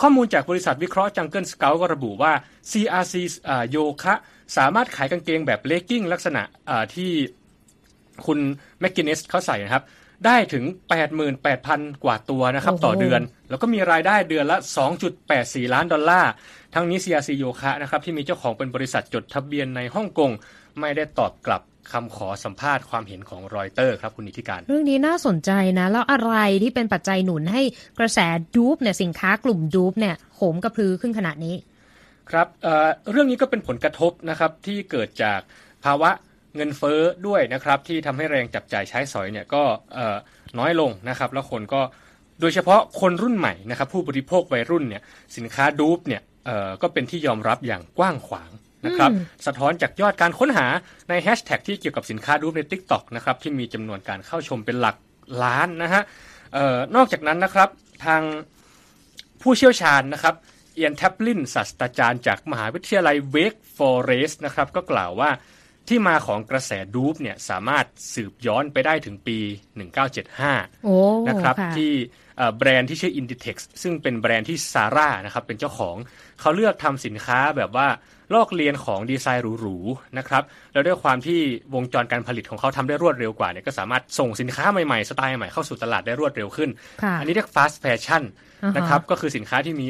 [0.00, 2.32] ข้อมูลจากบริษัทวิเคราะห์จังเกิลสเกาต์ก็ระบุว่า
[2.70, 3.14] CRC
[3.48, 4.14] อ่าโยคะ
[4.56, 7.10] สามารถขายกางเกงแบบเลกกิ้งลักษณะอ่าที่
[8.26, 8.38] คุณ
[8.80, 9.84] แม c กินเนสเขาใส่นะครับ
[10.26, 10.64] ได้ถึง
[11.34, 14.58] 88,000 กว่าตัวนะครับ ต่อเดือน แล้วก็มีรายได้เดือนละ
[15.16, 16.30] 2.84 ล้านดอลลาร์
[16.74, 20.30] ทั้งนี้ CRC โยคะนะครับที่มีเจ้าของเป็นบริษัทจดทะเบียนในฮ่องกง
[20.80, 27.62] ไม่ได้ตอบกลับคำขอสัมภาษณ์ความเห็นของรอยเตอร์ครับคุณนิติการ เรื่องนี้น่าสนใจนะ แล้วอะไรที่เป็นปัจจัยหนุนให้
[27.98, 28.18] กระแส
[28.56, 31.54] ดูปเนี่ยสินค้ากลุ่มดูปเนี่ยโหมกระพือขึ้นขนาดนี้
[32.30, 35.40] ครับเเรื่องนี้ก็เป็นผลกระทบนะครับที่เกิดจาก
[35.84, 36.10] ภาวะ
[36.56, 39.62] เงินเฟ้อด้วยนะครับ ที่ทำให้แรงจับจ่ายใช้สอยเนี่ยก็
[40.58, 41.80] น้อยลงนะครับ แล้วคนก็
[42.40, 45.02] โดยเฉพาะคนรุ่นใหม่นะครับ ผู้บริโภควัยรุ่นเนี่ย
[45.36, 46.22] สินค้าดูปเนี่ย
[46.82, 48.50] ก็เป็นที่ยอมรับอย่างกว้างขวาง
[48.86, 49.10] นะครับ
[49.46, 50.66] สะท้อนจากยอดการค้นหา
[51.08, 54.96] ในแฮชแท็กที่เกี่ยวกับสินค้าดูปใน Tik t o อกนะครับที่มีจำนวนการเข้าชมเป็นหลัก
[55.42, 56.02] ล้านนะฮะ
[56.56, 57.68] ออนอกจากนั้นนะครับ
[58.04, 58.22] ทาง
[59.42, 60.34] ผู้เชี่ยวชาญนะครับ
[60.74, 65.30] เอียนแทปลินศาสตราจารย์จากมหาวิทยาลัยเวกฟอเรสต์นะครับก็กล่าวว่า
[65.90, 69.38] ที่มาของกระแสดูปเนี่ยสามารถสืบย้อนไปได้ถึงปี
[70.08, 71.92] 1975 นะครับที่
[72.58, 75.96] แบรนด์ที่ชื่อ Inditex ซึ่งเป็นแบรนด์ที่ซาร่านะครับเป็นเจ้าของ
[76.40, 77.88] เขาเลือกทำสินค้าแบบว่า
[78.34, 81.40] ลอกเลียนของดีไซน์หรูๆนะครับแล้วด้วยความที่
[81.74, 86.70] วงจรการผลิตของเขาทำได้รวดเร็วกว่าเนี่ยก็สามารถส่งสินค้าใหม่ๆ สไตล์ใหม่เข้าสู่ตลาดได้รวดเร็วขึ้น
[87.20, 88.22] อันนี้เรียก fast fashion
[88.76, 89.86] นะครับก็คือสินค้าที่มี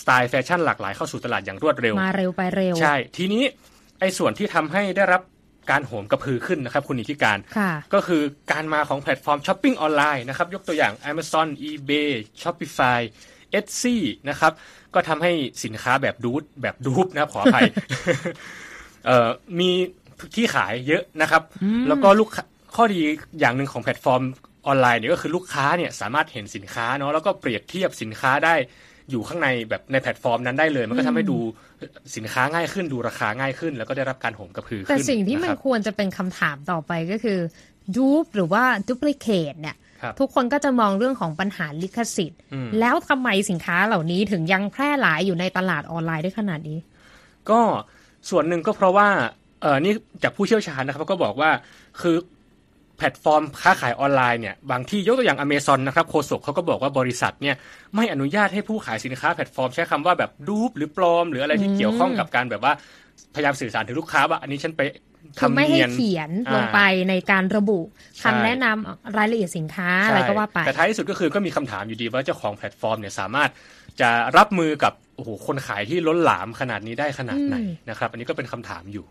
[0.00, 5.22] สไตล์แฟชั่นหลากหลายเข้าสู่ตลาดอย่างรวดเร็วมาเร็วไปเร็ว ใช่ทีนี้ไอ้ส่วนที่ทำให้ได้รับ
[5.70, 7.38] การโหมกระพือขึ้นนะครับคุณนีธิกาญจน์
[7.94, 13.00] ก็คือการมาของแพลตฟอร์มช้อปปิ้งออนไลน์นะครับยกตัวอย่าง Amazon eBay Shopify
[13.58, 13.96] Etsy
[14.28, 14.52] นะครับ
[14.94, 15.32] ก็ทำให้
[15.64, 17.64] สินค้าแบบดูดแบบ dupe นะขออภัย
[19.60, 19.70] มี
[20.36, 21.42] ที่ขายเยอะนะครับ
[21.88, 22.28] แล้วก็ลูก
[22.76, 23.00] ข้อดี
[23.40, 24.22] อย่างหนึ่งของแพลตฟอร์ม
[24.66, 28.54] ออนไลน์เนี่ยก็คือลูกค้าเนี่ยสามารถเห็นสินค้าเนาะแล้วก็เปรียบเทียบสินค้าได้
[29.10, 31.38] อยู่ข้างในแบบในแพลตฟอร์มนั้นได้เลย มันก็ทำให้ดู
[32.16, 37.38] สินค้าง่ายขึ้นดูราคาง่ายขึ้น แล้วก็ได้รับการโหมกระพือขึ้นแต่สิ่งที่มันควรจะเป็นคำถามต่อไปก็คือ
[37.96, 39.76] dupe หรือว่า duplicate เนี่ย
[40.20, 42.40] ทุกคนก็จะมองเรื่องของปัญหาลิขสิทธิ์
[42.80, 46.78] แล้วทำไมสินค้าเหล่านี้ถึงยังแพร่หลายอยู่ในตลาดออนไลน์ได้ขนาดนี้
[47.50, 47.60] ก็
[48.30, 49.08] ส่วนหนึ่งก็เพราะว่า
[49.62, 51.50] เออนี่จากผู้เชี่ยวชาญนะครับ ก็บอกว่า
[52.00, 52.16] คือ
[52.98, 57.56] แพลตฟอร์มค้าขายออนไลน์เนี่ยบางที่ยกตัวอย่างอเมซอนนะครับโฆษกเขาก็บอกว่าบริษัทเนี่ย
[57.96, 62.72] ไม่อนุญาตให้ผู้ขายสินค้าแพลตฟอร์มใช้คำว่าแบบ dupe หรือปลอม หรืออะไรที่เกี่ยวข้องกับการแบบว่า
[63.34, 64.82] พยายามสื่อสารถึงลูกค้าว่าอันนี้ฉันไป
[65.38, 67.78] คือไม่ให้เขียนลงไปในการระบุ
[68.22, 73.50] คำแนะนำรายละเอียดสินค้าอะไรก็ว่าไปแต่ท้ายที่สุดก็คือก็มีคำถามอยู่ดีว่าเจ้าของแพลตฟอร์มเนี่ยสามารถ
[74.00, 77.56] จะรับมือกับโอ้โหคนขายที่ล้นหลามขนาดนี้ได้ขนาดไหน
[77.90, 79.04] นะครับ อันนี้ก็เป็นคำถามอยู่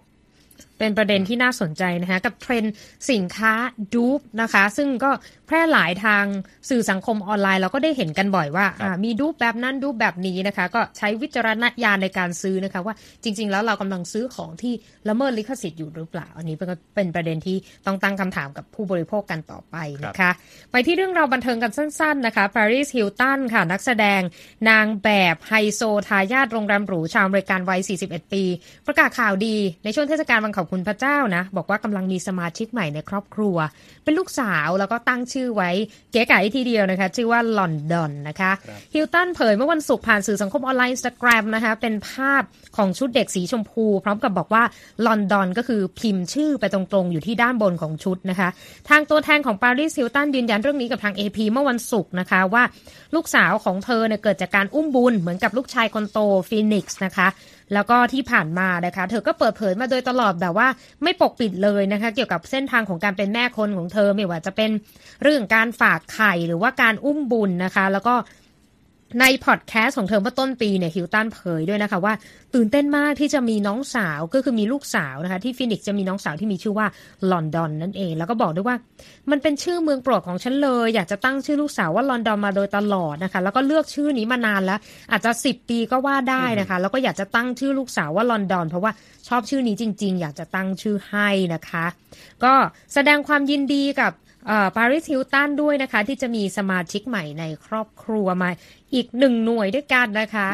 [0.83, 2.73] เป็นประเด็นที่น่าสนใจนะคะกับเทรนด์
[3.11, 3.53] สินค้า
[3.93, 5.11] ดูปนะคะ ซึ่งก็
[5.47, 6.25] แพร่หลายทาง
[6.69, 8.65] สื่อสังคมออนไลน์ เราก็ได้เห็นกันบ่อยว่า
[9.03, 14.73] มีดูปแบบนั้นดูปแบบนี้นะคะ ก็ใช้วิจารณญาณในการซื้อนะคะ ว่าจริง ๆ แล้วเรากำลังซื้อของที่
[15.09, 16.55] ละเมิดลิขสิทธิ์อยู่หรือเปล่า อันนี้
[16.95, 20.31] เป็นประเด็นที่ต้องตั้งคำถามกับผู้บริโภคกันต่อไปนะคะ
[20.71, 24.21] ไปที่เรื่องราวบันเทิงกันสั้น ๆ นะคะปารีสฮิลตันค่ะนักแสดง
[24.69, 28.43] นางแบบไฮโซทายาทโรงแรมหรูชาวอเมริกันวัย 41 ปี
[28.87, 33.57] ประกาศข่าวดีในช่วงเทศกาลวันขอบคุณพระเจ้านะ บอกว่ากำลังมีสมาชิกใหม่ในครอบครัว
[34.03, 35.69] เป็นลูกสาวแล้วก็ตั้งชื่อไว้
[36.11, 38.51] เก๋ไก๋ทีเดียวนะคะ ชื่อว่าลอนดอนนะคะ
[38.93, 42.43] ฮิลตันเผยเมื่อวันศุกร์ผ่านสื่อสังคมออนไลน์อินสตาแกรมนะคะ เป็นภาพ
[42.77, 44.63] ของชุดเด็กสีชมพู พร้อมกับบอกว่า
[45.05, 48.49] ลอนดอนก็คือพิมพ์ชื่อไปตรงๆ อยู่ที่ด้านบนของชุดนะคะ
[48.89, 52.63] ทางตัวแทนของปารีสฮิลตันยืนยันเรื่องนี้กับทาง AP เมื่อวันศุกร์นะคะว่า
[53.15, 57.27] ลูกสาวของเธอเนี่ยเกิดจากการอุ้มบุญเหมือนกับลูกชายคนโตฟีนิกซ์นะคะ
[57.73, 60.67] แล้วก็ที่ผ่านมานะคะ เธอก็เปิดเผยมาโดยตลอดแบบว่า
[61.03, 64.71] ไม่ปกปิดเลยนะคะ เกี่ยวกับเส้นทางของการเป็นแม่คนของเธอไม่ว่าจะเป็น
[65.23, 68.15] เรื่องการฝากไข่หรือว่าการอุ้มบุญนะคะ แล้วก็
[69.19, 72.13] ในพอดแคสต์ของเธอเมื่อต้นปีเนี่ยฮิลตันเผยด้วยนะคะว่า
[72.53, 76.87] ตื่นเต้นมากที่จะมีน้องสาวก็คือมีลูกสาวนะคะ ที่ฟินิกซ์จะมีน้องสาวที่มีชื่อว่า
[77.31, 78.77] ลอนดอนนั่นเอง แล้วก็บอกด้วยว่า
[79.31, 84.79] มันเป็นชื่อเมืองโปรดของฉันเลย อยากจะตั้งชื่อลูกสาวว่าลอนดอนมาโดยตลอดนะคะ แล้วก็เลือกชื่อนี้มานานแล้ว
[85.11, 88.91] อาจจะสิบปีก็ว่าได้นะคะ แล้วก็อยากจะตั้งชื่อลูกสาวว่าลอนดอน เพราะว่า
[89.27, 91.85] ชอบชื่อนี้จริง ๆ อยากจะตั้งชื่อให้นะคะ
[92.43, 92.53] ก็
[92.93, 94.11] แสดงความยินดีกับ
[94.75, 98.49] ปาริสฮิลตันด้วยนะคะ ที่จะมีสมาชิกใหม่ในครอบครัวมา
[98.93, 100.47] อีกหนึ่งหน่วยด้วยกันนะคะ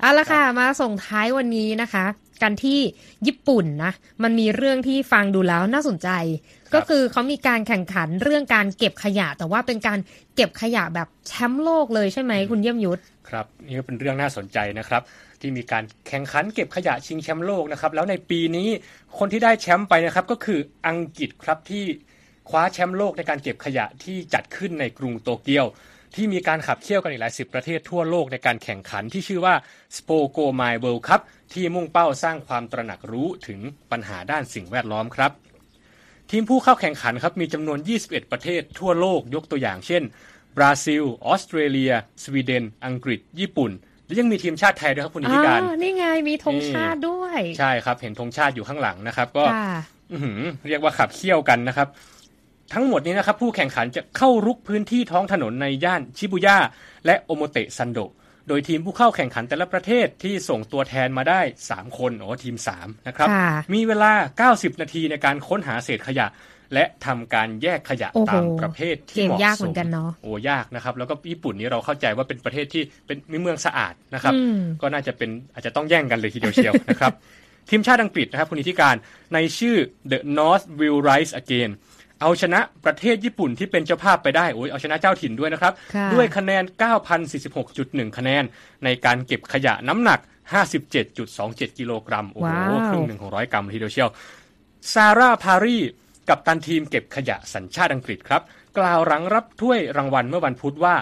[0.00, 2.04] เอาละค่ะมาส่งท้ายวันนี้นะคะ
[2.42, 2.80] กันที่
[3.26, 6.08] ญี่ปุ่นนะ มันมีเรื่องที่ฟังดูแล้วน่าสนใจ
[6.74, 9.98] ก็คือเขามีการแข่งขันเรื่องการเก็บขยะ แต่ว่าเป็นการ
[10.34, 15.02] เก็บขยะแบบแชมป์โลกเลยใช่ไหมคุณเยี่ยมยุทธครับ นี่ก็เป็นเรื่องน่าสนใจนะครับ
[15.40, 18.68] ที่มีการแข่งขันเก็บขยะชิงแชมป์โลกนะครับแล้วในปีนี้
[19.18, 21.84] คนที่ได้แชมป์ไปนะครับก็คืออังกฤษครับที่
[22.48, 25.66] คว้าแชมป์โลกในการเก็บขยะที่จัดขึ้นในกรุงโตเกียว
[26.14, 29.54] ที่มีการขับเคี่ยวกันอีกหลายสิบประเทศทั่วโลกในการแข่งขันที่ชื่อว่า
[29.96, 31.20] s p o k o m i World Cup
[31.52, 35.32] ที่มุ่งเป้าสร้างความตระหนักรู้ถึงปัญหาด้านสิ่งแวดล้อมครับ
[36.30, 40.02] ทีมผู้เข้าแข่งขันครับมีจำนวน 21 ประเทศทั่วโลกยกตัวอย่างเช่น
[40.56, 43.70] บราซิล ออสเตรเลีย สวีเดน อังกฤษ ญี่ปุ่น
[44.06, 49.72] และยังมีทีมชาติไทยด้วยครับคุณนิติการอ่นี่ไงมีธงชาติด้วย ใช่ครับ เห็นธงชาติอยู่ข้างหลังนะครับ ก็ค่ะ
[50.12, 51.88] อื้อหือเรียกว่าขับเคี่ยวกันนะครับ
[52.72, 56.58] ทั้งหมดนี้นะครับผู้แข่งขันจะเข้ารุกพื้นที่ท้องถนนในย่านชิบุย่า
[57.06, 57.98] และโอโมเตะซันโด
[58.48, 66.26] โดยทีมผู้เข้าแข่งขันแต่ละประเทศที่ส่งตัวแทนมาได้ 3 คนโอ้ทีม 3 นะครับค่ะมีเวลา 90 นาทีในการค้นหาเศษขยะ
[66.74, 77.12] และทำการแยกขยะโอ้โหตามประเภทที่เกมเหมาะยากสเหมืมอนกันเนาะโอ้ยากนะครับ แล้วก็ญี่ปุ่นนี้เราเข้าใจว่าเป็นประเทศที่เป็นมีเมืองสะอาดนะครับอืมก็น่าจะเป็นอาจจะต้องแย่งกันเลยทีเดียวเชียวนะครับ
[77.70, 78.96] ทีมชาติอังกฤษนะครับคุณนิติการ
[79.34, 79.76] ในชื่อ
[80.10, 81.70] The North Will Rise Again
[82.20, 86.64] เอาชนะประเทศญี่ปุ่นที่เป็นเจ้าภาพไปได้โอ้ยเอาชนะเจ้าถิ่นด้วยนะครับค่ะด้วยคะแนน
[87.40, 88.44] 9,046.1 คะแนน
[88.84, 90.20] ในการเก็บขยะน้ำหนัก
[90.98, 94.10] 57.27 กิโลกรัมโอ้โหว้าวครึ่งหนึ่งของร้อยกรัมเลยทีเดียวเชียว
[94.92, 95.78] ซาร่าพารี
[96.28, 98.42] กับตันทีมเก็บขยะสัญชาติอังกฤษครับ
[98.78, 100.94] กล่าวหลังรับถ้วยรางวัลเมื่อวันพุธว่า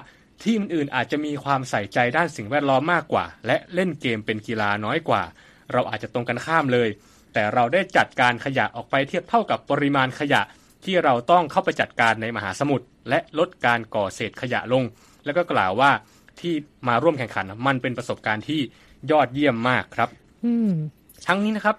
[0.44, 5.22] ทีมอื่นๆอาจจะมีความใส่ใจด้านสิ่งแวดล้อมมากกว่า และเล่นเกมเป็นกีฬาน้อยกว่า
[5.72, 6.88] เราอาจจะตรงกันข้ามเลย
[7.35, 10.42] แต่เราได้จัดการขยะออกไปเทียบเท่ากับปริมาณขยะ
[10.87, 14.85] ที่เราต้องเข้าไปจัดการในมหาสมุทรและลดการก่อเศษขยะลง
[15.25, 15.90] แล้วก็กล่าวว่า
[16.40, 16.55] ที่
[16.88, 18.61] มาร่วมแข่งขันมันเป็นประสบการณ์ที่
[19.11, 20.09] ยอดเยี่ยมมากครับ
[20.44, 20.70] อืม
[21.27, 21.77] ทั้งนี้นะครับ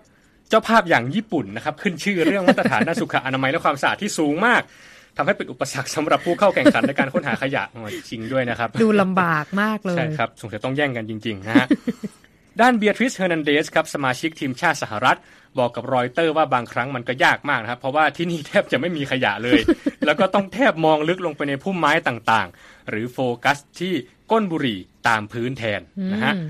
[0.49, 4.61] เจ้าภาพอย่างญี่ปุ่นนะครับ ขึ้นชื่อเรื่องมาตรฐานด้านสุขอนามัยและความสะอาดที่สูงมาก
[5.17, 11.67] ทำให้เป็นอุปสรรคสำหรับผู้เข้าแข่งขันในการค้นหาขยะอ๋อจริงด้วยนะครับ ดูลำบากมากเลยใช่ครับสงสัยต้องแย่งกันจริงๆนะฮะ
[12.61, 15.17] ด้านเบียทริสเฮอร์นันเดสครับสมาชิกทีมชาติสหรัฐ
[15.57, 19.59] บอกกับรอยเตอร์ว่าบางครั้งมันก็ยากมากนะครับ เพราะว่าที่นี่แทบจะไม่มีขยะเลย
[20.05, 23.93] แล้วก็ต้องแทบมองลึกลงไปในพุ่มไม้ต่างๆ หรือโฟกัสที่
[24.31, 25.81] ก้นบุหรี่ตามพื้นแทน
[26.13, 26.49] นะฮะอืม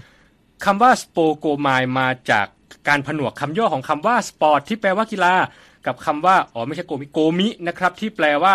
[0.66, 2.48] คำว่าสโปโกมิมาจาก
[2.88, 5.34] การผนวกคำย่อของคำว่าสปอร์ตที่แปลว่ากีฬา
[5.86, 8.54] กับคำว่าอ๋อไม่ใช่ゴミ ゴミ นะครับที่แปลว่า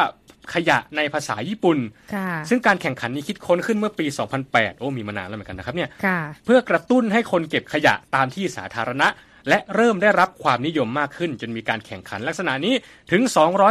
[0.54, 1.78] ขยะในภาษาญี่ปุ่น
[2.14, 4.06] ค่ะซึ่งการแข่งขันนี้คิดค้นขึ้นเมื่อปี
[4.42, 9.08] 2008 โอ้มีมานานแล้วเหมือนกันนะครับเนี่ยค่ะเพื่อกระตุ้นให้คนเก็บขยะตามที่สาธารณะ
[9.48, 12.74] และเริ่มได้รับความนิยมมากขึ้น จนมีการแข่งขันลักษณะนี้
[13.10, 13.22] ถึง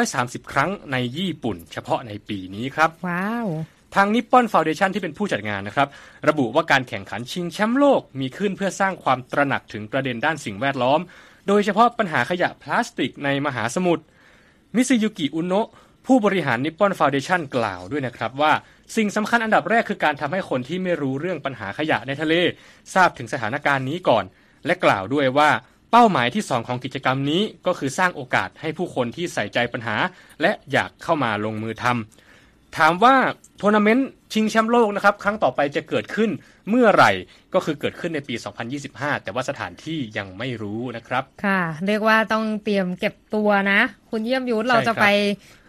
[0.02, 3.48] 230 ครั้งในญี่ปุ่น เฉพาะในปีนี้ครับ ว้าว
[3.96, 5.88] ทางนิปปอนฟาวเดชันที่เป็นผู้จัดงานนะครับ
[6.30, 11.00] ระบุว่าการแข่งขันชิงแชมป์โลกมีขึ้นเพื่อสร้างความตระหนักถึงประเด็นด้านสิ่งแวดล้อม
[11.48, 14.04] โดยเฉพาะปัญหาขยะพลาสติกในมหาสมุทร
[14.76, 15.68] มิซึยุกิอุโนะ
[16.06, 18.54] ผู้บริหาร Nippon Foundation กล่าวด้วยนะครับว่า
[18.96, 22.34] สิ่งสำคัญอันดับแรกคือการทำให้คนที่ไม่รู้เรื่องปัญหาขยะในทะเล
[22.94, 24.26] ทราบถึงสถานการณ์นี้ก่อน
[24.66, 25.50] และกล่าวด้วยว่า
[25.92, 29.96] เป้าหมายที่สองของกิจกรรมนี้ก็คือสร้างโอกาสให้ผู้คนที่ใส่ใจปัญหา
[30.42, 32.29] และอยากเข้ามาลงมือทำ
[32.78, 33.16] ถามว่า
[33.62, 36.30] ทัวร์นาเมนต์ชิงแชมป์โลกนะครับ ครั้งต่อไปจะเกิดขึ้น
[36.70, 37.12] เมื่อไหร่
[37.54, 38.36] ก็คือเกิดขึ้นในปี
[38.80, 43.80] 2025 แต่ว่าสถานที่ยังไม่รู้นะครับ ค่ะ เรียกว่าต้องเตรียมเก็บตัวนะ
[44.10, 45.06] คุณเยี่ยมยุทธใช่เราจะครับไป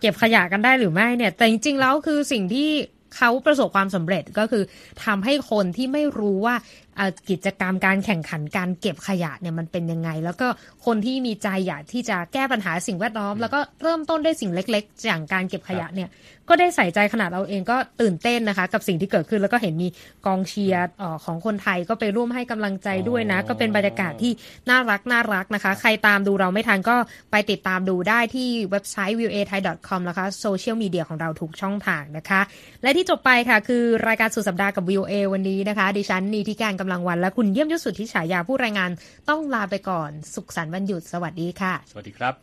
[0.00, 2.70] เก็บขยะกันได้หรือไม่เนี่ย แต่จริงๆแล้วคือสิ่งที่
[3.16, 4.64] เขาประสบความสำเร็จก็คือ
[5.04, 6.56] ทำให้คนที่ไม่รู้ว่า
[6.89, 6.89] เอ่อ
[7.30, 10.46] กิจกรรมการแข่งขันการเก็บขยะเนี่ยมันเป็นยังไง แล้วก็
[10.86, 16.08] คนที่มีใจอยากที่จะแก้ปัญหาสิ่งแวดล้อม แล้วก็เริ่มต้นด้วยสิ่งเล็ก ๆ อย่างการเก็บขยะเนี่ย
[16.48, 19.88] ก็ได้ใส่ใจขนาดเราเองก็ตื่นเต้นนะคะ กับสิ่งที่เกิดขึ้นแล้วก็เห็นมี
[20.26, 24.32] กองเชียร์เอ่อของคนไทยก็ไปร่วมให้กำลังใจด้วยนะอ๋อก็เป็นบรรยากาศที่
[24.70, 26.96] น่ารักน่ารักนะคะ ใครตามดูเราไม่ทันก็
[27.30, 32.40] ไปติดตามดูได้ที่เว็บไซต์ v i e w a t h a i com นะคะโซเชียลมีเดียของเราทุกช่องทางนะคะ
[32.82, 38.90] และที่จบไปค่ะ คือรายการสุดสัปดาห์กับ v i e w a วันนี้นะคะ ดิฉันนีทิการกำลังวัน และคุณเยี่ยมยศสุทธิฉายาผู้รายงาน
[39.28, 42.34] ต้องลาไปก่อน สุขสันต์วันหยุดสวัสดีค่ะ สวัสดีครับ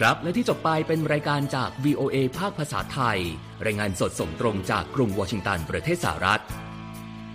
[0.00, 3.18] ครับและที่จบไปเป็นรายการจาก VOA ภาคภาษาไทย
[3.66, 6.42] รายงานสดส่งตรงจากกรุงวอชิงตันประเทศสหรัฐ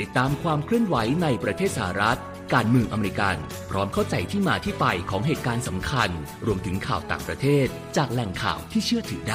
[0.00, 2.20] ติดตามความเคลื่อนไหวในประเทศสหรัฐ
[2.54, 3.36] การเมืองอเมริกัน
[3.70, 6.10] พร้อมเข้าใจที่มาที่ไปของเหตุการณ์สำคัญ
[6.46, 9.26] รวมถึงข่าวต่างประเทศ จากแหล่งข่าวที่เชื่อถือได้